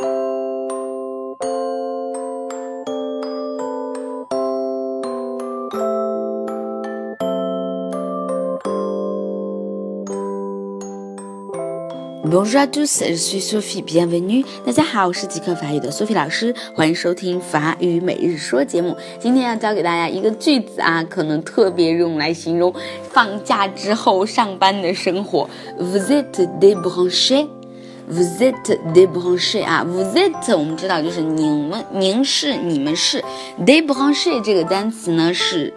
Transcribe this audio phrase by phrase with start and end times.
[0.00, 0.10] Bonjour
[12.60, 14.44] à tous, je suis Sophie, bienvenue.
[14.64, 18.96] 大家好，我是即刻法语的 Sophie 老师，欢迎收听法语每日说节目。
[19.18, 22.72] 今天要教给大家一个句子啊，可能特别用来形容
[23.10, 25.50] 放假之后上班的生活。
[25.76, 27.48] Vous êtes débranché?
[28.10, 33.22] Vous êtes débranché 啊，Vous êtes 我们知道就是你们、凝视、你们是。
[33.64, 35.74] Débranché 这个单词呢是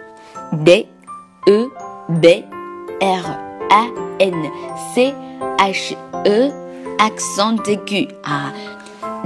[0.64, 0.88] d
[1.46, 1.70] e
[2.22, 2.46] b
[3.00, 4.52] r a n
[4.94, 5.14] c
[5.58, 6.52] h e
[7.02, 8.54] accent aigu 啊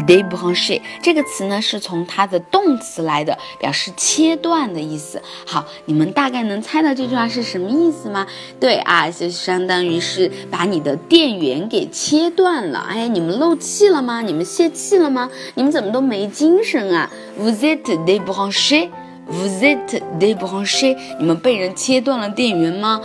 [0.08, 5.22] debranch，这个词呢是从它的动词来的，表示切断的意思。
[5.46, 8.28] 好，你们大概能猜到这句话是什么意思吗？
[8.60, 12.86] 对啊，就相当于是把你的电源给切断了。
[12.90, 14.22] 哎，你们漏气了吗？
[14.22, 15.30] 你们泄气了吗？
[15.56, 17.10] 你们怎么都没精神啊
[17.40, 20.96] ？Vous êtes débranché？Vous êtes débranché？
[21.20, 23.02] 你们被人切断了电源吗？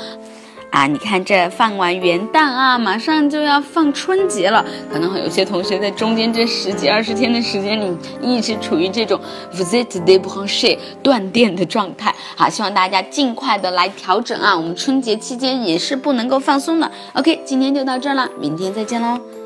[0.70, 9.20] 啊，你看这放完元旦啊，马上就要放春节了，可能有些同学在中间这十几二十天的时间里，一直处于这种
[9.52, 12.14] visit de b r a n c h e 断电的状态。
[12.36, 16.91] 好，希望大家尽快的来调整啊，我们春节期间也是不能够放松的。
[17.14, 19.39] OK，今天就到这儿了，明天再见喽。